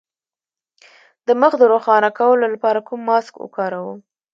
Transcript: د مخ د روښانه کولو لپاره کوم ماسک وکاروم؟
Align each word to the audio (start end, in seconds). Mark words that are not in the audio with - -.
د 1.27 1.29
مخ 1.41 1.53
د 1.59 1.63
روښانه 1.71 2.09
کولو 2.17 2.45
لپاره 2.53 2.79
کوم 2.87 3.01
ماسک 3.09 3.33
وکاروم؟ 3.39 3.99